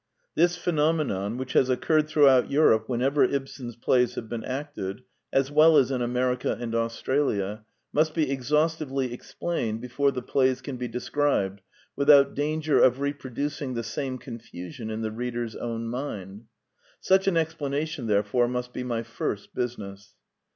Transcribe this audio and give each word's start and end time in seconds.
This 0.33 0.57
phenomenon, 0.57 1.37
which 1.37 1.53
has 1.53 1.69
occurred 1.69 2.07
through 2.07 2.27
out 2.27 2.49
Europe 2.49 2.89
whenever 2.89 3.23
Ibsen's 3.23 3.75
plays 3.75 4.15
have 4.15 4.27
been 4.27 4.43
acted, 4.43 5.03
as 5.31 5.51
well 5.51 5.77
as 5.77 5.91
in 5.91 6.01
America 6.01 6.57
and 6.59 6.73
Australia, 6.73 7.63
must 7.93 8.15
be 8.15 8.31
exhaustively 8.31 9.13
explained 9.13 9.79
before 9.79 10.09
the 10.09 10.23
plays 10.23 10.59
can 10.59 10.75
be 10.75 10.87
described 10.87 11.61
without 11.95 12.33
danger 12.33 12.81
of 12.81 12.99
reproducing 12.99 13.75
the 13.75 13.83
same 13.83 14.17
confusion 14.17 14.89
in 14.89 15.03
the 15.03 15.11
reader's 15.11 15.55
own 15.55 15.85
mind. 15.87 16.45
Such 16.99 17.27
an 17.27 17.37
explanation, 17.37 18.07
therefore, 18.07 18.47
must 18.47 18.73
be 18.73 18.81
my 18.83 19.03
first 19.03 19.53
business. 19.53 20.15